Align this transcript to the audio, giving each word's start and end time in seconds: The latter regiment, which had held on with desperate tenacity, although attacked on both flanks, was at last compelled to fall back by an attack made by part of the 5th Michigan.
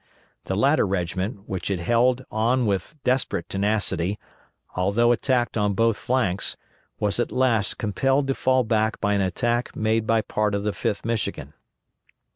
The 0.45 0.55
latter 0.55 0.87
regiment, 0.87 1.47
which 1.47 1.67
had 1.67 1.77
held 1.79 2.25
on 2.31 2.65
with 2.65 2.95
desperate 3.03 3.47
tenacity, 3.49 4.17
although 4.75 5.11
attacked 5.11 5.59
on 5.59 5.75
both 5.75 5.95
flanks, 5.95 6.57
was 6.99 7.19
at 7.19 7.31
last 7.31 7.77
compelled 7.77 8.27
to 8.29 8.33
fall 8.33 8.63
back 8.63 8.99
by 8.99 9.13
an 9.13 9.21
attack 9.21 9.75
made 9.75 10.07
by 10.07 10.21
part 10.21 10.55
of 10.55 10.63
the 10.63 10.71
5th 10.71 11.05
Michigan. 11.05 11.53